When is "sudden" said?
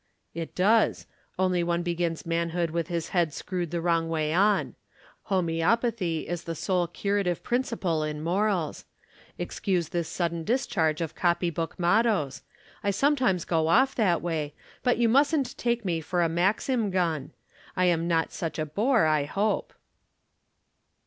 10.09-10.43